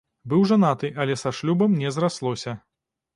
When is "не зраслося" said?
1.83-2.55